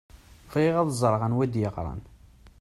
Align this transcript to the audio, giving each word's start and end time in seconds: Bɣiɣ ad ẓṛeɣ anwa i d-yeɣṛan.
Bɣiɣ 0.51 0.75
ad 0.77 0.89
ẓṛeɣ 1.01 1.21
anwa 1.25 1.41
i 1.45 1.47
d-yeɣṛan. 1.53 2.01